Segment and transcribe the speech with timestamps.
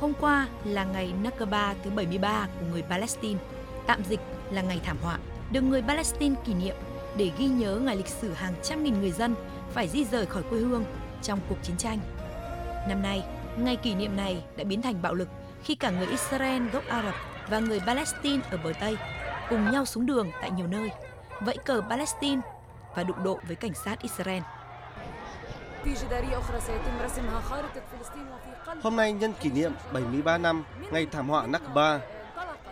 [0.00, 3.40] Hôm qua là ngày Nakba thứ 73 của người Palestine,
[3.86, 5.18] tạm dịch là ngày thảm họa,
[5.52, 6.76] được người Palestine kỷ niệm
[7.16, 9.34] để ghi nhớ ngày lịch sử hàng trăm nghìn người dân
[9.70, 10.84] phải di rời khỏi quê hương
[11.22, 11.98] trong cuộc chiến tranh.
[12.88, 13.24] Năm nay,
[13.58, 15.28] ngày kỷ niệm này đã biến thành bạo lực
[15.62, 17.14] khi cả người Israel gốc Ả Rập
[17.50, 18.96] và người Palestine ở bờ Tây
[19.50, 20.90] cùng nhau xuống đường tại nhiều nơi,
[21.40, 22.40] vẫy cờ Palestine
[22.96, 24.42] và đụng độ với cảnh sát Israel.
[28.82, 32.00] Hôm nay nhân kỷ niệm 73 năm ngày thảm họa Nakba,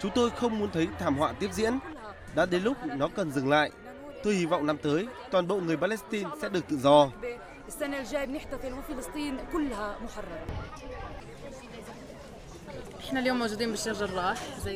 [0.00, 1.78] chúng tôi không muốn thấy thảm họa tiếp diễn.
[2.34, 3.70] Đã đến lúc nó cần dừng lại.
[4.22, 7.10] Tôi hy vọng năm tới toàn bộ người Palestine sẽ được tự do.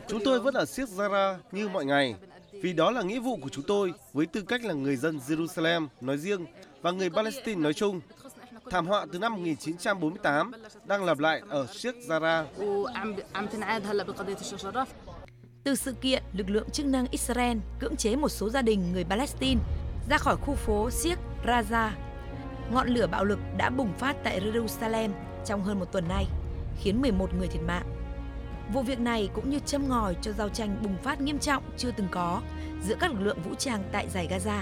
[0.09, 2.15] Chúng tôi vẫn ở Sheikh Jarrah như mọi ngày,
[2.52, 5.87] vì đó là nghĩa vụ của chúng tôi với tư cách là người dân Jerusalem
[6.01, 6.47] nói riêng
[6.83, 8.01] và người Palestine nói chung.
[8.71, 10.52] Thảm họa từ năm 1948
[10.84, 12.45] đang lặp lại ở Sheikh Jarrah.
[15.65, 19.05] Từ sự kiện, lực lượng chức năng Israel cưỡng chế một số gia đình người
[19.05, 19.60] Palestine
[20.10, 21.90] ra khỏi khu phố Sheikh Raza.
[22.73, 25.10] Ngọn lửa bạo lực đã bùng phát tại Jerusalem
[25.46, 26.27] trong hơn một tuần nay,
[26.80, 27.87] khiến 11 người thiệt mạng.
[28.73, 31.91] Vụ việc này cũng như châm ngòi cho giao tranh bùng phát nghiêm trọng chưa
[31.97, 32.41] từng có
[32.85, 34.61] giữa các lực lượng vũ trang tại giải Gaza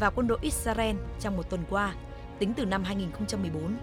[0.00, 1.94] và quân đội Israel trong một tuần qua,
[2.38, 3.76] tính từ năm 2014.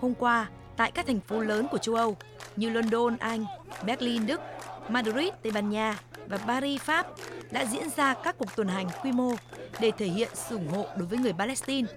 [0.00, 2.16] Hôm qua, tại các thành phố lớn của châu Âu
[2.56, 3.44] như London, Anh,
[3.86, 4.40] Berlin, Đức,
[4.88, 7.06] Madrid, Tây Ban Nha và Paris, Pháp
[7.50, 9.32] đã diễn ra các cuộc tuần hành quy mô
[9.80, 11.88] để thể hiện sự ủng hộ đối với người Palestine,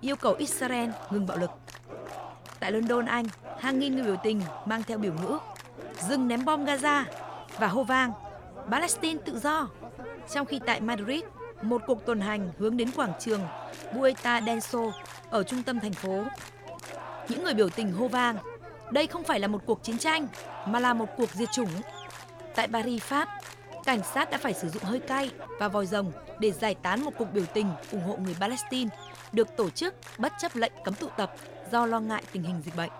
[0.00, 1.50] yêu cầu Israel ngừng bạo lực.
[2.60, 3.24] Tại London, Anh,
[3.60, 5.38] hàng nghìn người biểu tình mang theo biểu ngữ
[6.08, 7.04] dừng ném bom Gaza
[7.58, 8.12] và hô vang
[8.70, 9.68] Palestine tự do.
[10.34, 11.22] Trong khi tại Madrid,
[11.62, 13.40] một cuộc tuần hành hướng đến quảng trường
[13.92, 14.90] Puerta del Sol
[15.30, 16.24] ở trung tâm thành phố.
[17.28, 18.36] Những người biểu tình hô vang,
[18.90, 20.28] đây không phải là một cuộc chiến tranh
[20.66, 21.68] mà là một cuộc diệt chủng.
[22.54, 23.28] Tại Paris, Pháp,
[23.84, 27.10] cảnh sát đã phải sử dụng hơi cay và vòi rồng để giải tán một
[27.18, 28.90] cuộc biểu tình ủng hộ người Palestine
[29.32, 31.32] được tổ chức bất chấp lệnh cấm tụ tập
[31.72, 32.90] do lo ngại tình hình dịch bệnh.